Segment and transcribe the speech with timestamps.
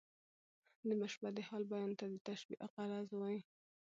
[0.87, 3.39] د مشبه د حال بیان ته د تشبېه غرض وايي.